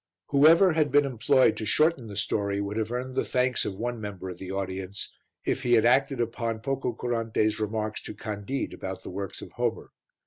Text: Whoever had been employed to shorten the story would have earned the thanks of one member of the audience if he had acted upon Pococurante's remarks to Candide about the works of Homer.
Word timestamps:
Whoever 0.29 0.73
had 0.73 0.91
been 0.91 1.05
employed 1.05 1.55
to 1.57 1.65
shorten 1.67 2.07
the 2.07 2.15
story 2.15 2.59
would 2.59 2.75
have 2.75 2.91
earned 2.91 3.13
the 3.15 3.23
thanks 3.23 3.65
of 3.65 3.75
one 3.75 4.01
member 4.01 4.31
of 4.31 4.39
the 4.39 4.49
audience 4.51 5.13
if 5.45 5.61
he 5.61 5.73
had 5.73 5.85
acted 5.85 6.19
upon 6.19 6.61
Pococurante's 6.61 7.59
remarks 7.59 8.01
to 8.05 8.15
Candide 8.15 8.73
about 8.73 9.03
the 9.03 9.11
works 9.11 9.43
of 9.43 9.51
Homer. 9.51 9.91